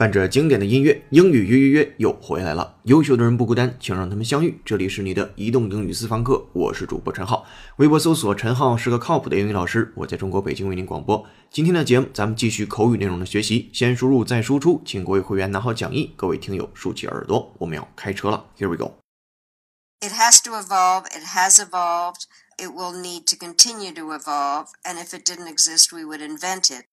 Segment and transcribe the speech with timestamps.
[0.00, 2.78] 伴着经典的音乐，英语约约约又回来了。
[2.84, 4.58] 优秀的人不孤单，请让他们相遇。
[4.64, 7.44] 这里是你的移动英语私房课，我是主播陈浩。
[7.76, 11.22] 微博搜索“陈浩是个靠谱的英语老师”，我在中国北京为您广播。
[11.50, 18.46] 今天的节目，咱们继续口语内容的学习，先输入再输出，请各位会员拿好讲义，各位听友竖起耳朵，我们要开车了。
[18.56, 18.94] Here we go。
[20.00, 22.22] It has to evolve, it has evolved,
[22.56, 26.70] it will need to continue to evolve, and if it didn't exist, we would invent
[26.70, 26.86] it.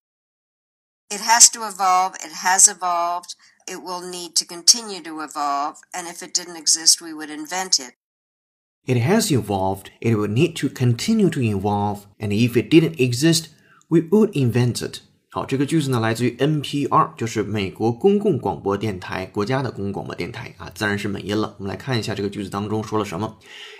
[1.11, 3.35] It has to evolve, it has evolved,
[3.67, 7.79] it will need to continue to evolve, and if it didn't exist, we would invent
[7.79, 7.95] it.
[8.85, 13.48] It has evolved, it will need to continue to evolve, and if it didn't exist,
[13.89, 15.01] we would invent it.
[15.31, 21.55] 好，这个句子呢来自于 NPR，就是美国公共广播电台，国家的公共广播电台啊，自然是美音了。
[21.59, 23.39] 我们来看一下这个句子当中说了什么。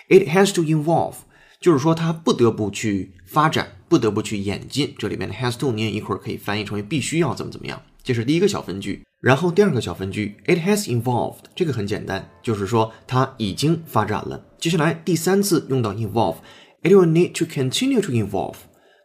[0.09, 1.17] It has to evolve，
[1.60, 4.94] 就是说它不得不去发展，不得不去演进。
[4.98, 7.82] 这里面的 has to 你也一会儿可以翻译成为必须要怎么怎么样。
[8.04, 14.46] 这是第一个小分句，然后第二个小分句，it has involved，这个很简单，就是说它已经发展了。
[14.58, 18.56] 接下来第三次用到 involve，it will need to continue to involve。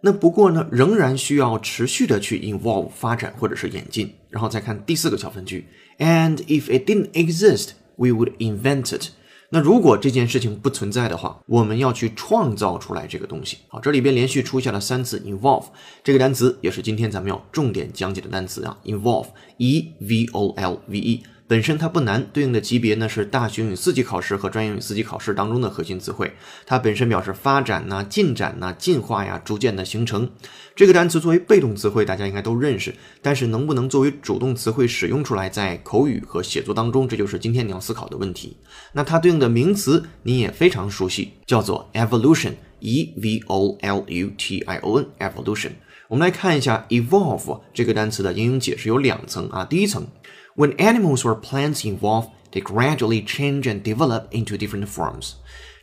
[0.02, 4.12] 那不过呢，仍然需要持续的去 involve 发展或者是演进。
[4.30, 5.66] 然后再看第四个小分句
[5.98, 9.10] ，and if it didn't exist, we would invent it。
[9.54, 13.58] 那如果这件事情不存在的话，我们要去创造出来这个东西。
[13.68, 15.66] 好，这里边连续出现了三次 involve
[16.02, 21.22] 这个单词，也是今天咱们要重点讲解的单词啊，involve，e v o l v e。
[21.48, 26.32] 本身它不难，对应的级别呢是大学英语四级考试和专业英语四级考试当中的核心词汇。
[26.64, 30.30] 它本身表示发展呐、进展呐、进化呀、逐渐的形成。
[30.74, 38.56] 这个单词作为被动词汇，大家应该都认识，但是能不能作为主动词汇使用出来，在口语和写作当中，这就是今天你要思考的问题。
[38.92, 45.72] 那它对应的名词你也非常熟悉，叫做 evolution，e v o l u t i o n，evolution。
[46.08, 50.06] 我们来看一下 evolve 这个单词的英语解释有两层啊，第一层。
[50.55, 55.33] When animals or plants evolve, they gradually change and develop into different forms.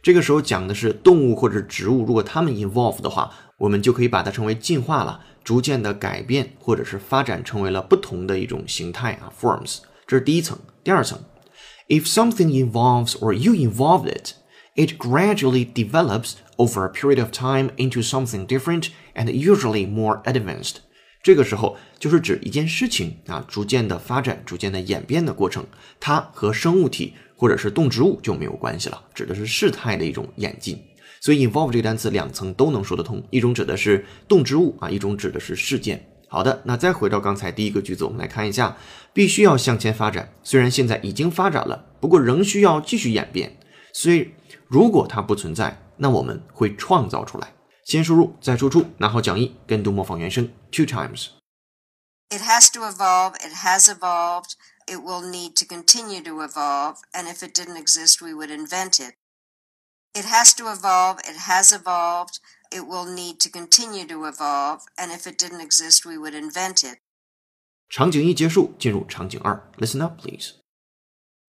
[0.03, 9.78] 这个时候讲的是动物或者植物，如果它们 evolve 的话，我们就可以把它称为进化了，逐渐的改变或者是发展成为了不同的一种形态啊，forms。
[10.06, 10.59] 这是第一层。
[10.82, 11.19] 第二层，
[11.88, 14.32] If something evolves or you evolve it,
[14.75, 20.78] it gradually develops over a period of time into something different and usually more advanced.
[21.22, 25.66] 这个时候就是指一件事情啊，逐渐的发展、逐渐的演变的过程，
[26.00, 30.81] 它和生物体或者是动植物就没有关系了，指的是事态的一种演进。
[31.22, 36.02] 所以 involve 这个单词两层都能说得通，一种指的是动植物啊，一种指的是事件。
[36.29, 38.78] 好的，那再回到刚才第一个句子，我们来看一下，
[39.12, 40.31] 必须要向前发展。
[40.44, 43.58] 虽然现在已经发展了，不过仍需要继续演变。
[43.91, 44.29] 所以
[44.68, 47.52] 如果它不存在，那我们会创造出来。
[47.88, 51.28] 先输入，再输出，拿好讲义，跟读模仿原声 two times。
[52.31, 54.54] It has to evolve, it has evolved,
[54.87, 58.98] it will need to continue to evolve, and if it didn't exist, we would invent
[58.98, 59.15] it.
[60.15, 62.38] It has to evolve, it has evolved,
[62.70, 66.82] it will need to continue to evolve, and if it didn't exist, we would invent
[66.82, 66.98] it.
[67.88, 69.70] 场景一结束，进入场景二。
[69.76, 70.57] Listen up, please.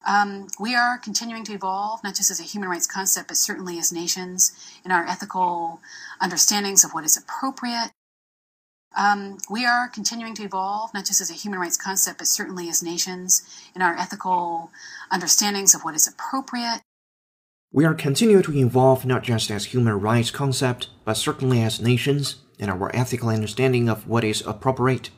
[0.06, 3.78] Um, we are continuing to evolve, not just as a human rights concept, but certainly
[3.78, 4.52] as nations
[4.84, 5.80] in our ethical
[6.20, 7.92] understandings of what is appropriate.
[8.96, 12.68] Um, we are continuing to evolve, not just as a human rights concept, but certainly
[12.68, 13.42] as nations
[13.74, 14.70] in our ethical
[15.10, 16.80] understandings of what is appropriate.
[17.72, 22.36] We are continuing to evolve not just as human rights concept, but certainly as nations
[22.58, 25.10] in our ethical understanding of what is appropriate.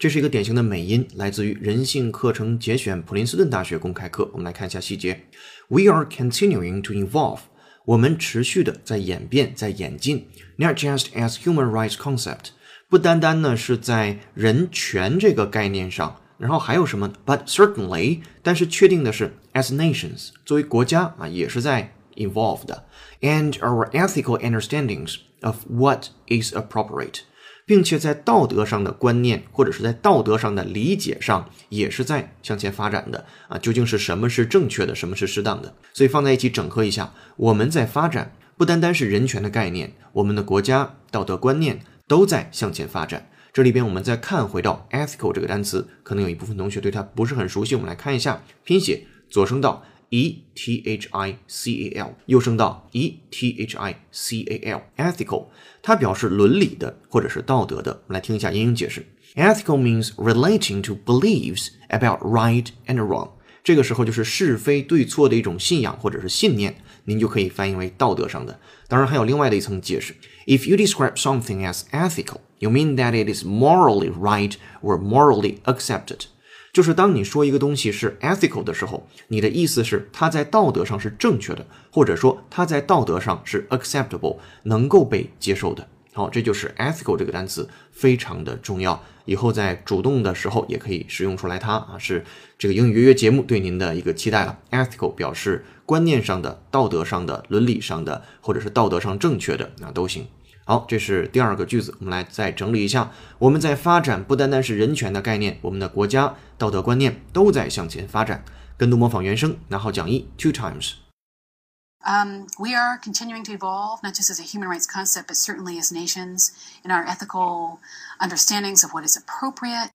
[0.00, 4.28] 这是一个典型的美音，来自于人性课程节选，普林斯顿大学公开课。
[4.32, 5.24] 我们来看一下细节。
[5.68, 7.40] We are continuing to evolve，
[7.86, 10.28] 我们持续的在演变，在演进。
[10.56, 12.50] Not just as human rights concept，
[12.90, 17.12] 不单单呢是在人权这个概念上，然后还有什么？
[17.24, 22.86] But certainly，但是确定的是，as nations，作为国家啊，也是在 evolve 的。
[23.22, 27.20] And our ethical understandings of what is appropriate。
[27.65, 33.57] 并且在道德上的观念，或者是在道德上的理解上，也是在向前发展的啊。
[33.57, 35.73] 究竟是什么是正确的，什么是适当的？
[35.93, 43.29] 所以放在一起整合一下，我们在发展，不单单是人权的概念，我们的国家道德观念都在向前发展。
[43.53, 54.72] 这里边我们再看回到 ethical 这个单词，可能有一部分同学对它不是很熟悉，我们来看一下拼写，左声道 e t h i c a l，右声道 e t h i c a
[54.72, 55.46] l，ethical。
[55.82, 57.92] 它表示伦理的或者是道德的。
[58.06, 59.06] 我们来听一下英英解释。
[59.34, 63.30] Ethical means relating to beliefs about right and wrong。
[63.62, 66.74] 这个时候就是是非对错的一种信仰或者是信念，
[67.04, 68.58] 您就可以翻译为道德上的。
[68.86, 70.14] 当然还有另外的一层解释：
[70.46, 76.26] If you describe something as ethical, you mean that it is morally right or morally accepted。
[76.73, 85.87] 就是当你说一个东西是 ethical 的时候，你的意思是它在道德上是正确的，或者说它在道德上是 acceptable，能够被接受的。
[86.13, 92.23] 好，这就是 ethical 这个单词非常的重要，以后在主动的时候也可以使用出来它啊，是
[92.57, 94.59] 这个英语约约节目对您的一个期待了。
[94.71, 100.27] ethical 表示观念上的、道德上的、伦理上的，或者是道德上正确的，那都行。
[100.70, 103.12] 好，这是第二个句子，我们来再整理一下。
[103.38, 108.44] 我们在发展不单单是人权的概念，我们的国家道德观念都在向前发展。
[108.76, 115.36] 跟读模仿原声，拿好讲义 two times。Um, we are continuing to evolve, not just as a human rights concept, but
[115.36, 116.50] certainly as nations
[116.84, 117.78] in our ethical
[118.20, 119.90] understandings of what is appropriate.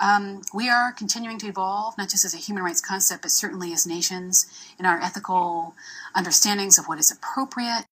[0.00, 3.72] Um, we are continuing to evolve, not just as a human rights concept, but certainly
[3.72, 4.46] as nations
[4.78, 5.74] in our ethical
[6.14, 7.84] understandings of what is appropriate.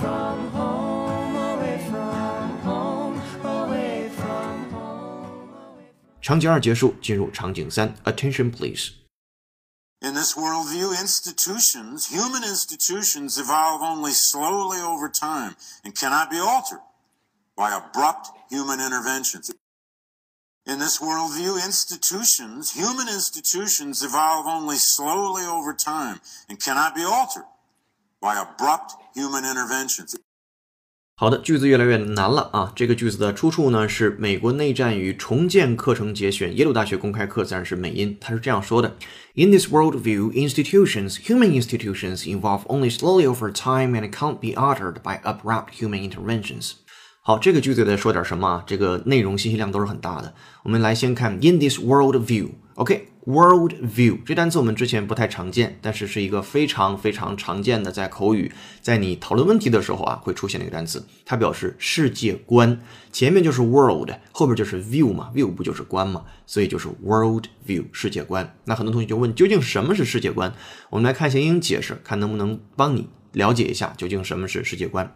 [0.00, 5.84] from home, away from home, away from home.
[6.22, 8.92] 场景二结束，进入场景三，Attention please。
[10.00, 16.80] In this worldview, institutions, human institutions, evolve only slowly over time and cannot be altered
[17.56, 19.50] by abrupt human interventions.
[20.66, 27.46] In this worldview, institutions, human institutions, evolve only slowly over time and cannot be altered
[28.20, 30.14] by abrupt human interventions.
[31.18, 32.70] 好的，句子越来越难了啊！
[32.76, 38.14] 这个句子的出处呢是美国内战与重建课程节选，耶鲁大学公开课自然是美音。
[38.20, 38.94] 他是这样说的：
[39.34, 45.18] In this worldview, institutions, human institutions, evolve only slowly over time and can't be altered by
[45.22, 46.72] abrupt human interventions.
[47.23, 48.63] 好，这个句子在说点什么啊？
[48.65, 50.33] 这个内容信息量都是很大的。
[50.63, 52.49] 我们来先看 in this world view。
[52.73, 58.51] OK，world view 这单词我们之前不太常见，但是是一个非常非常常见的，在口语，
[58.81, 61.05] 在你讨论问题的时候啊，会出现的一个单词。
[61.23, 62.81] 它表示世界观，
[63.11, 68.55] 前面就是 world，后边就是 view 嘛，view 不就是观嘛，所以就是 world view 世界观。
[68.65, 70.51] 那很多同学就问，究竟什么是世界观？
[70.89, 75.15] 我们来看一下英语解释，看能不能帮你了解一下究竟什么是世界观。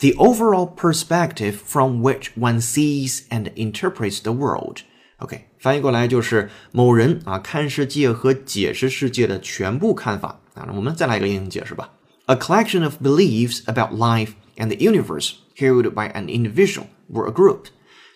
[0.00, 4.78] the overall perspective from which one sees and interprets the world.
[5.18, 10.64] OK，翻译过来就是某人啊看世界和解释世界的全部看法啊。
[10.66, 11.90] 那我们再来一个英语解释吧。
[12.26, 17.66] A collection of beliefs about life and the universe held by an individual or a group，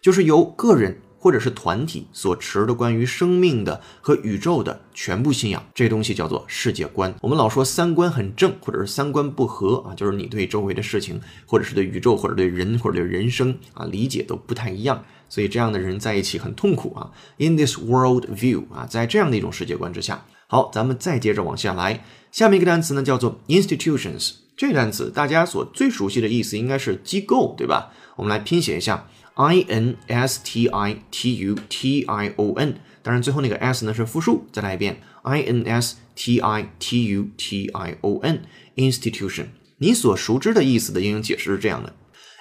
[0.02, 7.11] 就是由个人 或者是团体所持的关于生命的和宇宙的全部信仰，这东西叫做世界观。
[7.19, 17.09] 我们老说三观很正，或者是三观不合啊，就是你对周围的事情，或者是对宇宙，或者对人，或者对人生啊理解都不太一样，所以这样的人在一起很痛苦啊。
[17.37, 27.91] In this world view 啊，在这样的一种世界观之下，好，咱们再接着往下来，下面一个单词呢叫做 institutions，这个单词大家所最熟悉的意思应该是机构，对吧？
[28.15, 29.07] 我们来拼写一下。
[29.34, 35.96] I N S T I T U T I O N，当然最后那个 s 呢是复数，再来一遍 I N S
[36.14, 39.46] T I T U T I O N，institution。
[39.78, 41.94] 你所熟知的意思的英语解释是这样的：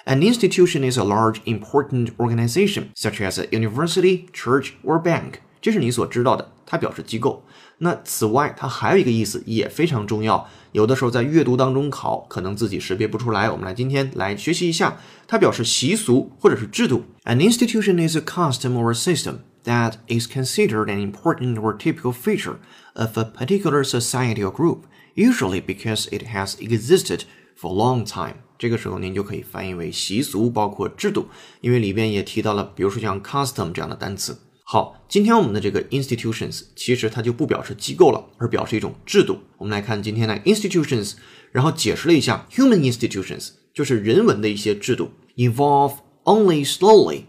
[0.04, 5.34] An institution is a large, important organization, such as a university, church or bank。
[5.62, 7.44] 这是你所知道的，它表示机构。
[7.79, 13.49] 那此外，它还有一个意思也非常重要，有的时候在阅读当中考，可能自己识别不出来。
[13.49, 17.03] 我们来今天来学习一下，它表示习俗或者是制度。
[17.25, 22.55] An institution is a custom or a system that is considered an important or typical feature
[22.93, 24.83] of a particular society or group,
[25.15, 27.23] usually because it has existed
[27.59, 28.35] for a long time.
[28.57, 31.27] 这个时候您就可以翻译为习俗，包括制度，
[31.59, 34.37] 因为里边也提到了，比如说像 custom 这样的单词。
[34.67, 39.37] 好，今天我们的这个 institutions 其实它就不表示机构了，而表示一种制度。
[39.59, 41.13] 我们来看今天的 institutions，
[41.51, 47.25] 然后解释了一下 human institutions，就是人文的一些制度，evolve only slowly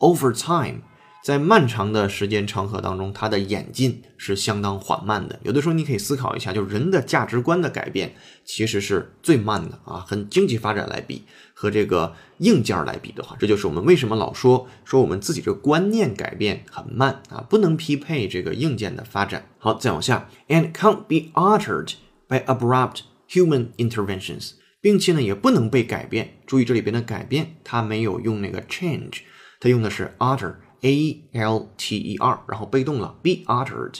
[0.00, 0.80] over time，
[1.22, 5.38] 在漫长的时间长河当中，它的演进是相当缓慢的。
[5.44, 11.22] 有的时候你可以思考一下，就人的价值观的改变其实是最慢的啊，和经济发展来比，
[11.60, 19.44] 和这个硬件来比的话，这就是我们为什么老说说我们自己这个观念改变很慢啊，不能匹配这个硬件的发展。
[19.58, 21.92] 好，再往下，and can't be altered
[22.26, 26.38] by abrupt human interventions，并且呢也不能被改变。
[26.46, 29.18] 注意这里边的改变，它没有用那个 change，
[29.60, 30.54] 它用的是 alter。
[30.82, 33.96] A L T E R，然后被动了，be altered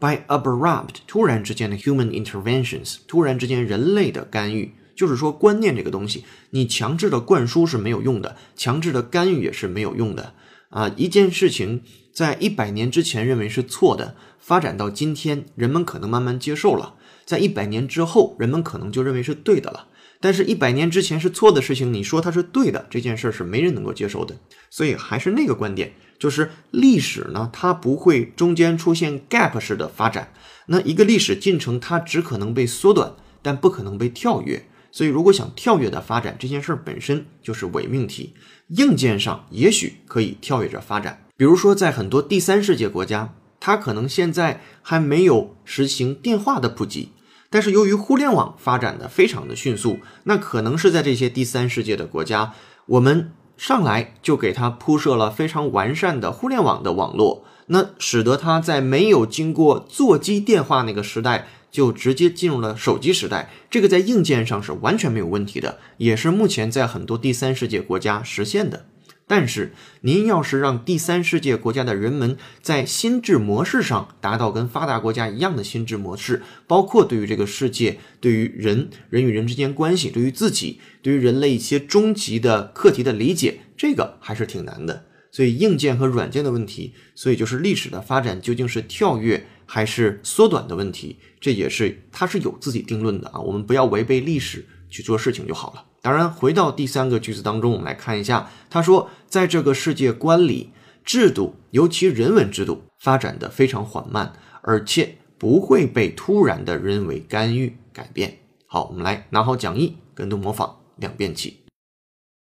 [0.00, 10.34] by abrupt 突然之间的 human interventions，突然之间人类的干预，就是说观念这个东西，你强制的灌输是没有用的，强制的干预也是没有用的。
[10.70, 11.82] 啊，一件事情
[12.12, 19.88] 在一百年之前认为是错的，发展到今天，人们可能慢慢接受了；在一百年之后，人们可能就认为是对的了。
[20.20, 24.34] 但是，一百年之前是错的事情，你说它是对的，这件事儿是没人能够接受的。
[24.70, 30.32] 所以，还是那个观点，就是历史呢，它不会中间出现 gap 式的发展。
[30.66, 34.66] 那一个历史进程，它只可能被缩短，但不可能被跳跃。
[34.94, 38.32] 所以，如果想跳跃的发展，这件事儿本身就是伪命题。
[38.68, 47.08] 硬件上也许可以跳跃着发展，比如说在很多第三世界国家，它可能现在还没有实行电话的普及。
[47.50, 52.52] 但是由于互联网发展的非常的迅速，那可能是在这些第三世界的国家，
[52.86, 63.50] 我们上来就给它铺设了非常完善的互联网的网络，那使得它在没有经过座机电话那个时代，就直接进入了手机时代。
[63.68, 68.86] 这个在硬件上是完全没有问题的，也是目前在很多第三世界国家实现的。
[69.26, 85.06] 但是，您要是让第三世界国家的人们在心智模式上达到跟发达国家一样的心智模式，包括对于这个世界、对于人、人与人之间关系、对于自己、对于人类一些终极的课题的理解，这个还是挺难的。
[85.32, 93.40] 所以，硬件和软件的问题，所以就是历史的发展究竟是跳跃还是缩短的问题，这也是它是有自己定论的啊。
[93.40, 95.84] 我们不要违背历史去做事情就好了。
[96.02, 98.50] 当然，回到第三个句子当中，我们来看一下。
[98.68, 100.72] 他说，在这个世界观里，
[101.04, 108.38] 制度，尤其人文制度，发展的非常缓慢，而且不会被突然的人为干预改变。
[108.66, 111.64] 好，我们来拿好讲义，跟读模仿两遍起。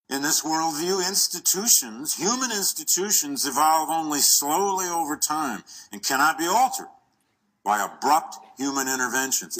[0.08, 6.90] In this worldview, institutions, human institutions, evolve only slowly over time and cannot be altered
[7.64, 9.58] by abrupt human interventions.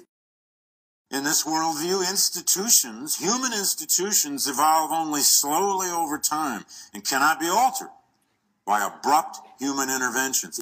[1.10, 7.90] In this worldview, institutions, human institutions, evolve only slowly over time and cannot be altered
[8.66, 10.60] by abrupt human interventions.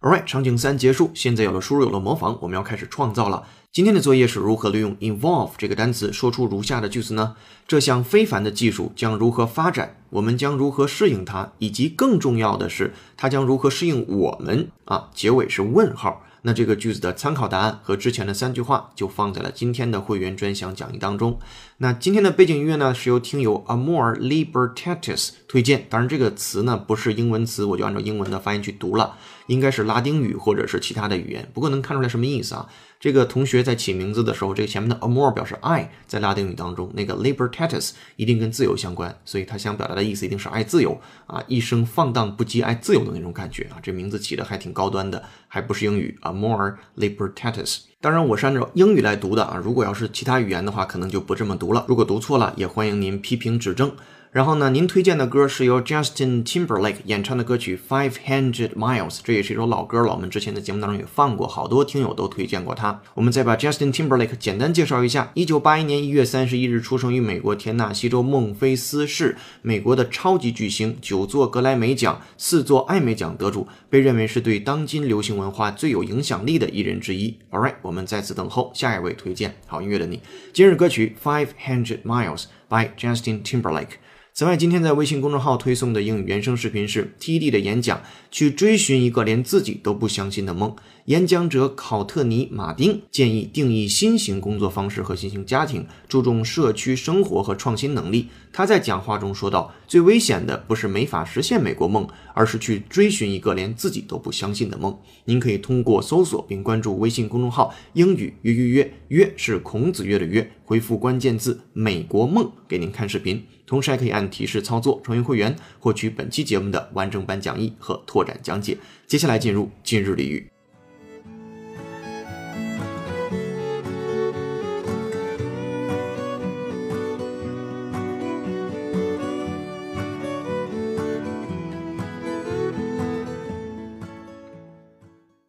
[0.00, 3.46] Alright，场景三结束，现在有了输入，有了模仿，我们要开始创造了。
[3.72, 7.36] 今天的作业是如何利用 involve 这个单词说出如下的句子呢？
[7.68, 9.96] 这项非凡的技术将如何发展？
[10.10, 11.52] 我们将如何适应它？
[11.58, 14.70] 以及更重要的是，它将如何适应我们？
[14.86, 16.22] 啊，结尾是问号。
[16.42, 21.38] 那这个句子的参考答案和之前的三句话就放在了今天的会员专享讲义当中。
[21.78, 25.86] 那今天的背景音乐呢，是由听友 amore Libertatis 推荐。
[25.88, 29.16] 当然，这个词呢不是英文词，我就按照英文的发音去读了，
[29.50, 31.48] 应该是拉丁语或者是其他的语言。
[31.52, 32.68] 不过能看出来什么意思啊？
[33.00, 43.78] 这个同学在起名字的时候，这个前面的 Amor 表示爱，在拉丁语当中，那个 Libertatis 一定跟自由相关，所以他想表达的意思一定是爱自由啊，一生放荡不羁、爱自由的那种感觉啊。
[43.82, 47.78] 这名字起的还挺高端的，还不是英语 Amor Libertatis。
[48.00, 49.60] 当然，我是按照英语来读的啊。
[49.62, 51.84] 如果要是其他语言的话，可能就不这么读了。
[51.88, 53.92] 如果读错了，也欢迎您批评指正。
[54.32, 60.12] 然后呢，您推荐的歌是由 Justin Timberlake 演唱的歌曲《Five Hundred Miles》，这也是一首老歌了。
[60.12, 63.02] 我们之前的节目当中也放过，好多听友都推荐过它。
[63.14, 77.36] 我们再把 Justin Timberlake 简单介绍一下：一九八一年一月三十一日出生于美国田纳西州孟菲斯市，美国的超级巨星，九座格莱美奖、四座艾美奖得主，被认为是对当今流行文化最有影响力的艺人之一。
[77.50, 80.20] All right，我们在此等候下一位推荐好音乐的你。
[80.52, 83.98] 今日歌曲《Five Hundred Miles》by Justin Timberlake。
[84.32, 90.74] 此外，今天在微信公众号推送的英语原声视频是 TED 的演讲，去追寻一个连自己都不相信的梦。
[91.06, 98.28] 演讲者考特尼·马丁建议定义新型工作方式和新型家庭，注重社区生活和创新能力。
[98.52, 104.96] 他在讲话中说道：“最危险的不是没法实现美国梦，而是去追寻一个连自己都不相信的梦。”
[105.26, 113.44] 您可以通过搜索并关注微信公众号“英语约约约”，约是孔子约的约，回复关键字“美国梦”给您看视频。
[113.70, 118.76] 同时还可以按提示操作成为会员，获取本期节目的完整版讲义和拓展讲解。
[119.06, 120.50] 接下来进入今日俚语。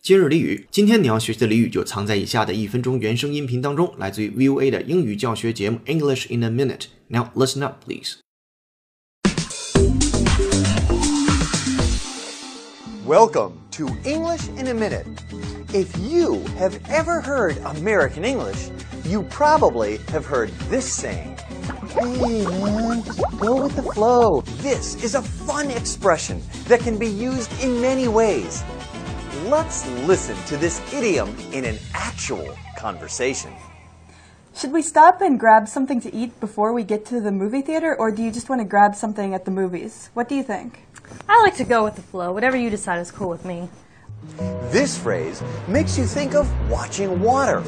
[0.03, 7.00] 今日俚语，今天你要学习的俚语就藏在以下的一分钟原声音频当中，来自于 VOA 的英语教学节目 English in a Minute。
[7.11, 8.21] Now listen up, please.
[13.05, 15.05] Welcome to English in a Minute.
[15.73, 18.69] If you have ever heard American English,
[19.03, 21.37] you probably have heard this saying.
[21.89, 23.03] Hey man,
[23.41, 24.39] go with the flow.
[24.61, 28.63] This is a fun expression that can be used in many ways.
[29.47, 33.51] Let's listen to this idiom in an actual conversation.
[34.53, 37.95] Should we stop and grab something to eat before we get to the movie theater,
[37.95, 40.09] or do you just want to grab something at the movies?
[40.13, 40.85] What do you think?
[41.27, 42.31] I like to go with the flow.
[42.33, 43.69] Whatever you decide is cool with me.
[44.71, 47.61] This phrase makes you think of watching water.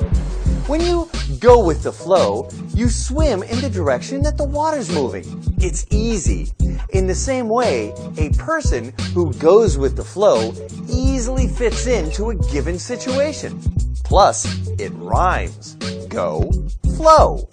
[0.67, 1.09] When you
[1.39, 5.25] go with the flow, you swim in the direction that the water's moving.
[5.59, 6.51] It's easy.
[6.89, 10.53] In the same way, a person who goes with the flow
[10.89, 13.59] easily fits into a given situation.
[14.03, 15.77] Plus, it rhymes
[16.12, 16.50] Go,
[16.96, 17.48] flow.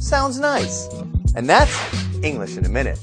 [0.00, 0.88] Sounds nice.
[1.34, 1.70] And that's
[2.22, 2.98] English in a minute.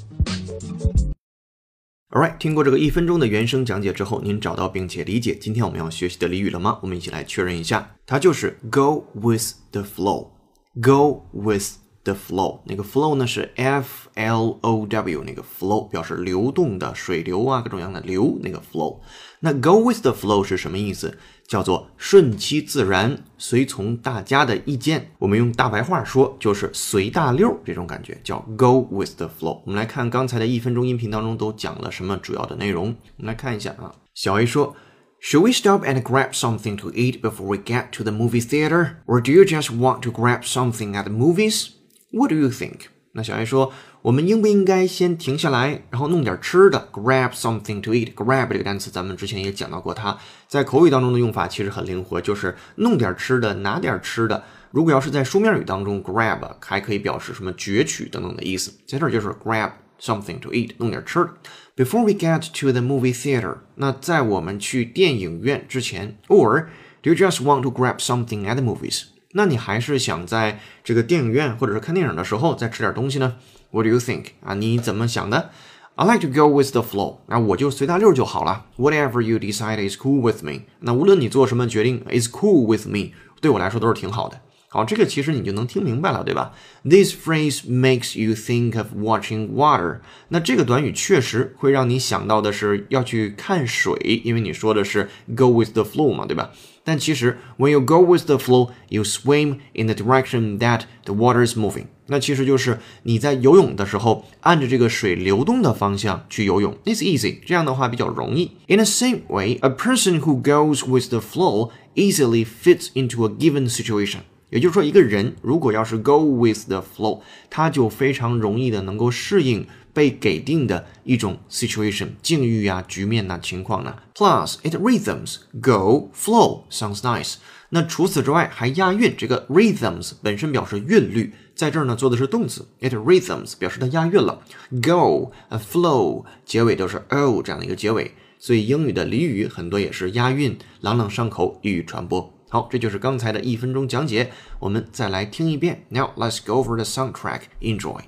[2.10, 6.80] Alright，听过这个一分钟的原声讲解之后，您找到并且理解今天我们要学习的俚语了吗？
[6.82, 12.62] 我们一起来确认一下，它就是 go with the flow，go with the flow。
[12.66, 19.00] 那个 flow 呢是 f l o w，那个 flow 表示流动的水流啊，各种各样的流，那个 flow。
[19.42, 21.18] 那 go with the flow 是什么意思？
[21.53, 25.11] 叫做顺其自然，随从大家的意见。
[25.19, 29.61] 我们用大白话说，就是随大溜这种感觉，叫 go with the flow。
[29.67, 32.97] 我们来看刚才的一分钟音频当中都讲了什么主要的内容。
[33.19, 34.75] 我们来看一下啊，小 A 说
[35.21, 39.21] ，Should we stop and grab something to eat before we get to the movie theater, or
[39.21, 41.67] do you just want to grab something at the movies?
[42.13, 42.87] What do you think?
[43.13, 43.73] 那小 A 说。
[44.03, 48.13] 我们应不应该先停下来，然后弄点吃的？Grab something to eat。
[48.15, 54.43] Grab 这个单词咱们之前也讲到过，它在口语当中的用法其实很灵活，就是弄点吃的，拿点吃的。
[54.73, 61.31] 如果要是在书面语当中，grab 还可以表示什么攫取等等的意思，在这儿就是 grab something to eat，弄点吃的。
[61.77, 66.67] Before we get to the movie theater，那在我们去电影院之前，or
[67.03, 69.05] do you just want to grab something at the movies？
[69.33, 73.37] 那你还是想在这个电影院或者是看电影的时候再吃点东西呢
[73.71, 74.55] ？What do you think 啊？
[74.55, 75.51] 你怎么想的
[75.95, 78.67] ？I like to go with the flow，那我就随大溜就好了。
[78.77, 80.63] Whatever you decide is cool with me。
[80.81, 84.41] 那无论你做什么决定，is cool with me，对我来说都是挺好的。
[84.72, 86.52] 好，这个其实你就能听明白了，对吧？
[86.84, 90.02] This phrase makes you think of watching water。
[90.28, 96.52] 那这个短语确实会让你想到的是要去看水，因为你说的是 go with the flow 嘛，对吧？
[96.84, 101.58] 但其实 when you go with the flow, you swim in the direction that the water is
[101.58, 101.86] moving。
[102.08, 106.78] 那其实就是你在游泳的时候按着这个水流动的方向去游泳。
[106.86, 108.52] It's easy，这样的话比较容易。
[108.68, 113.70] In the same way, a person who goes with the flow easily fits into a given
[113.70, 114.20] situation。
[114.53, 123.97] 也就是说，一个人如果要是 go with the flow，他就非常容易的能够适应被给定的一种 situation 境遇啊、局面呐、情况呢。
[124.15, 127.37] Plus it rhythms go flow sounds nice。
[127.71, 134.43] 那除此之外还押韵，这个 rhythms 本身表示韵律，在这儿呢做的是动词，it rhythms 表示它押韵了。
[134.83, 142.32] go a flow 结尾都是 o 这样的一个结尾，所以英语的俚语很多也是押韵，朗朗上口，易于传播。
[142.52, 145.86] 好，这就是刚才的一分钟讲解，我们再来听一遍。
[145.90, 147.42] Now let's go over the soundtrack.
[147.60, 148.02] Enjoy.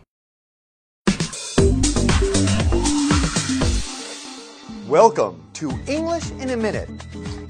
[4.87, 6.87] Welcome to English in a Minute.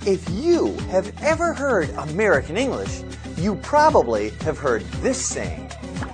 [0.05, 3.03] If you have ever heard American English,
[3.37, 5.69] you probably have heard this saying.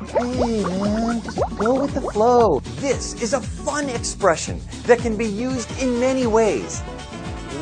[0.08, 2.62] Hey man, just go with the flow.
[2.80, 6.84] This is a fun expression that can be used in many ways.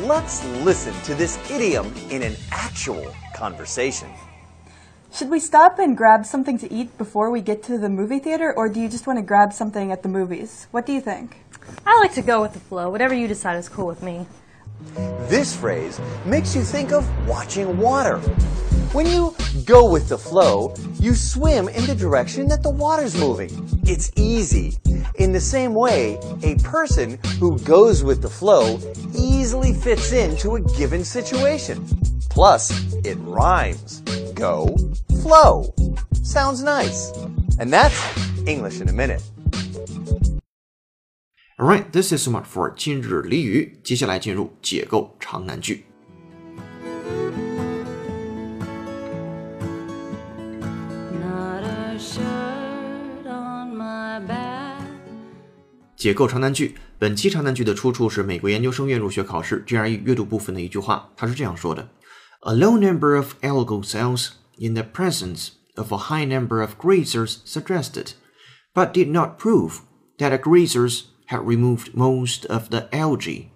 [0.09, 4.09] Let's listen to this idiom in an actual conversation.
[5.13, 8.51] Should we stop and grab something to eat before we get to the movie theater,
[8.51, 10.65] or do you just want to grab something at the movies?
[10.71, 11.37] What do you think?
[11.85, 12.89] I like to go with the flow.
[12.89, 14.25] Whatever you decide is cool with me.
[15.27, 18.19] This phrase makes you think of watching water.
[18.92, 23.50] When you go with the flow, you swim in the direction that the water's moving.
[23.84, 24.78] It's easy.
[25.16, 28.78] In the same way, a person who goes with the flow
[29.16, 31.84] easily fits into a given situation.
[32.30, 32.70] Plus,
[33.04, 34.00] it rhymes.
[34.34, 34.76] Go,
[35.22, 35.74] flow.
[36.22, 37.12] Sounds nice.
[37.58, 37.98] And that's
[38.46, 39.22] English in a minute.
[41.60, 43.78] Alright, this is Smart for 今日俚语。
[43.84, 45.87] 接下来进入解构长难句。
[55.98, 56.76] 解构长难句。
[56.98, 61.88] 本期长难句的出处是美国研究生院入学考试 GRE 阅读部分的一句话，它是这样说的：
[62.40, 68.12] A low number of algal cells in the presence of a high number of grazers suggested,
[68.72, 69.80] but did not prove
[70.18, 73.46] that the grazers had removed most of the algae.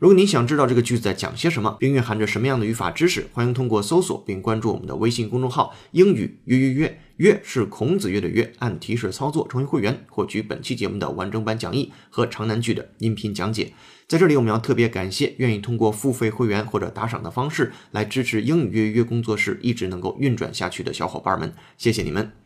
[0.00, 13.72] 如果您想知道这个句子在讲些什么，并蕴含着什么样的语法知识，欢迎通过搜索并关注我们的微信公众号“英语约约约”，约是孔子约的约，按提示操作成为会员，获取本期节目的完整版讲义和长难句的音频讲解。
[14.08, 22.43] 在这里，我们要特别感谢愿意通过付费会员或者打赏的方式来支持英语约约工作室一直能够运转下去的小伙伴们，谢谢你们。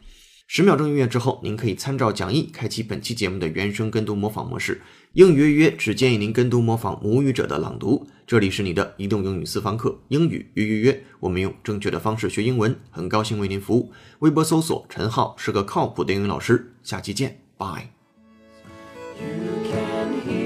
[0.50, 4.80] 十秒钟音乐之后，您可以参照讲义开启本期节目的原声跟读模仿模式。
[5.12, 8.06] 英语约约只建议您跟读模仿母语者的朗读。
[8.26, 12.74] 这里是你的移动英语私房课，英语约约约，我们用正确的方式学英文。
[12.90, 13.92] 很高兴为您服务。
[14.20, 16.72] 微博搜索陈浩是个靠谱的英语老师。
[16.82, 17.90] 下期见，拜。
[19.20, 19.26] You
[19.70, 20.37] can be